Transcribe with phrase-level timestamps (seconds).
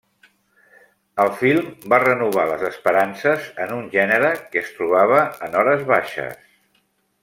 [1.23, 6.47] El film va renovar les esperances en un gènere que es trobava en hores baixes.